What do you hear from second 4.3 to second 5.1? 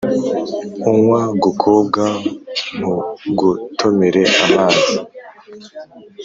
amazi’